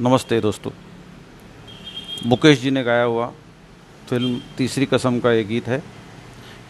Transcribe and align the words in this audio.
नमस्ते 0.00 0.40
दोस्तों। 0.40 0.70
मुकेश 2.26 2.60
जी 2.60 2.70
ने 2.70 2.82
गाया 2.84 3.02
हुआ 3.02 3.26
फ़िल्म 4.08 4.40
तीसरी 4.58 4.86
कसम 4.86 5.18
का 5.20 5.32
ये 5.32 5.42
गीत 5.44 5.66
है। 5.68 5.78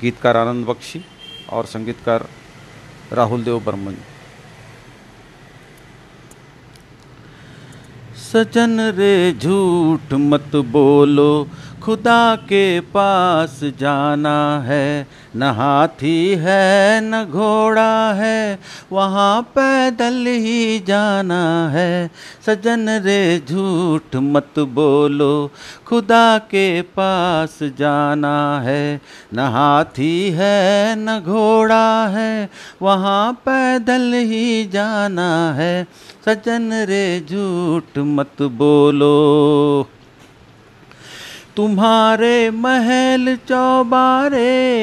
गीतकार 0.00 0.36
आनंद 0.36 0.66
बख्शी 0.66 1.00
और 1.50 1.66
संगीतकार 1.66 2.26
राहुल 3.12 3.44
देव 3.44 3.60
बर्मन। 3.60 3.96
सजन 8.16 8.80
रे, 8.90 9.32
झूठ 9.32 10.12
मत 10.12 10.56
बोलो 10.56 11.46
खुदा 11.82 12.36
के 12.36 12.80
पास 12.80 13.60
जाना 13.64 14.60
है, 14.60 15.06
न 15.36 15.42
हाथी 15.42 16.34
है, 16.34 17.00
न 17.00 17.24
घोड़ा 17.24 18.12
है, 18.12 18.58
वहाँ 18.92 19.42
पैदल 19.42 20.24
ही 20.26 20.80
जाना 20.80 21.68
है। 21.68 22.10
सजन 22.46 22.88
रे, 22.88 23.42
झूठ 23.48 24.16
मत 24.16 24.58
बोलो, 24.58 25.50
खुदा 25.86 26.38
के 26.38 26.82
पास 26.82 27.58
जाना 27.62 28.60
है। 28.60 29.00
न 29.34 29.38
हाथी 29.38 30.30
है, 30.30 30.94
न 30.98 31.20
घोड़ा 31.20 32.06
है, 32.06 32.50
वहाँ 32.82 33.32
पैदल 33.32 34.12
ही 34.14 34.66
जाना 34.66 35.52
है। 35.52 35.84
सजन 36.24 36.70
रे, 36.72 37.20
झूठ 37.20 37.98
मत 37.98 38.42
बोलो। 38.42 39.20
तुम्हारे 41.60 42.50
महल 42.50 43.36
चौबारे 43.48 44.40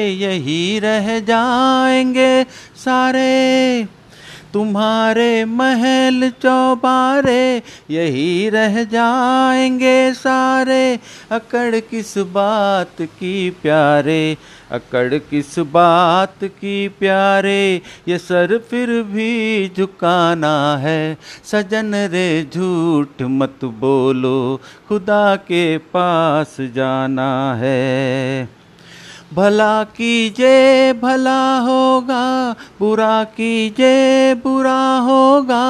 यही 0.08 0.78
रह 0.78 1.18
जाएँगे 1.20 2.44
सारे। 2.76 3.97
तुम्हारे 4.54 5.44
महल 5.44 6.32
चौबारे, 6.42 7.62
यही 7.90 8.48
रह 8.48 8.84
जाएँगे 8.84 10.14
सारे। 10.14 10.98
अकड़ 11.30 11.80
किस 11.80 12.18
बात 12.18 13.02
की 13.02 13.50
प्यारे, 13.50 14.36
अकड़ 14.72 15.14
किस 15.14 15.58
बात 15.58 16.44
की 16.44 16.88
प्यारे, 16.88 17.82
ये 18.08 18.18
सर 18.18 18.58
फिर 18.70 19.02
भी 19.02 19.72
झुकाना 19.76 20.76
है। 20.76 21.18
सजन 21.44 21.94
रे, 21.94 22.46
झूठ 22.54 23.22
मत 23.22 23.64
बोलो, 23.64 24.60
खुदा 24.88 25.36
के 25.36 25.78
पास 25.78 26.56
जाना 26.60 27.54
है। 27.54 28.57
भला 29.34 29.84
कीजिए 29.84 30.92
भला 30.92 31.58
होगा 31.58 32.24
बुरा 32.80 33.24
कीजिए 33.24 34.34
बुरा 34.34 34.80
होगा। 34.98 35.64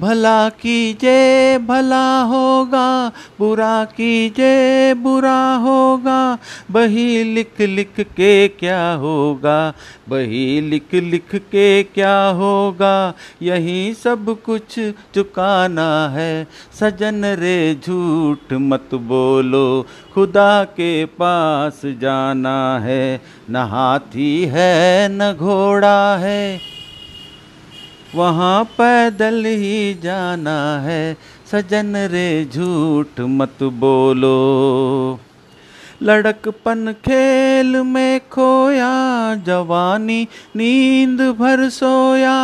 भला 0.00 0.48
कीजिए 0.48 1.58
भला 1.58 2.20
होगा, 2.22 3.08
बुरा 3.38 3.84
कीजिए 3.84 4.94
बुरा 4.94 5.54
होगा। 5.56 6.38
बही 6.70 7.24
लिख 7.24 7.60
लिख 7.60 8.00
के 8.00 8.48
क्या 8.48 8.80
होगा, 8.92 9.74
बही 10.08 10.60
लिख 10.60 10.94
लिख 10.94 11.34
के 11.34 11.82
क्या 11.84 12.16
होगा। 12.38 13.14
यही 13.42 13.94
सब 13.94 14.36
कुछ 14.44 14.78
चुकाना 15.14 16.08
है, 16.08 16.46
सजन 16.80 17.24
रे 17.38 17.58
झूठ 17.74 18.52
मत 18.52 18.94
बोलो। 18.94 19.86
खुदा 20.14 20.64
के 20.64 21.04
पास 21.04 21.80
जाना 22.00 22.58
है, 22.78 23.20
न 23.50 23.56
हाथी 23.70 24.44
है, 24.44 25.08
न 25.12 25.32
घोड़ा 25.32 26.16
है। 26.16 26.79
वहाँ 28.14 28.64
पैदल 28.64 29.44
ही 29.46 29.94
जाना 29.94 30.80
है। 30.80 31.16
सजन 31.52 31.96
रे, 31.96 32.48
झूठ 32.54 33.20
मत 33.20 33.62
बोलो। 33.62 35.20
लड़कपन 36.02 36.94
खेल 37.04 37.76
में 37.76 38.20
खोया, 38.20 38.90
जवानी 39.34 40.28
नींद 40.56 41.20
भर 41.20 41.68
सोया। 41.68 42.36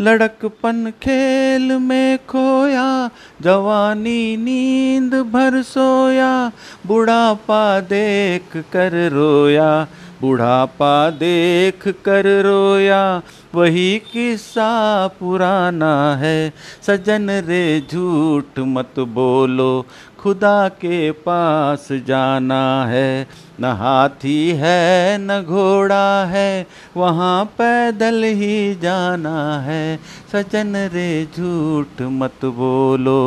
लड़कपन 0.00 0.92
खेल 1.02 1.72
में 1.72 2.18
खोया, 2.18 3.10
जवानी 3.42 4.36
नींद 4.36 5.14
भर 5.14 5.62
सोया। 5.62 6.52
बुढ़ापा 6.86 7.80
देख 7.80 8.56
कर 8.56 9.10
रोया 9.12 9.86
बुढ़ापा 10.24 11.10
देख 11.10 11.88
कर 11.88 12.26
रोया, 12.42 13.22
वही 13.54 13.98
किस्सा 13.98 15.06
पुराना 15.06 16.16
है। 16.16 16.52
सजन 16.86 17.30
रे, 17.30 17.82
झूठ 17.92 18.58
मत 18.58 18.98
बोलो, 18.98 19.86
खुदा 20.18 20.68
के 20.68 21.10
पास 21.10 21.88
जाना 21.92 22.86
है। 22.86 23.26
न 23.60 23.64
हाथी 23.64 24.50
है, 24.50 25.18
न 25.20 25.42
घोड़ा 25.42 26.24
है, 26.24 26.66
वहाँ 26.96 27.44
पैदल 27.44 28.22
ही 28.24 28.74
जाना 28.74 29.60
है। 29.60 29.96
सजन 30.32 30.76
रे, 30.76 31.24
झूठ 31.36 32.02
मत 32.02 32.44
बोलो। 32.44 33.20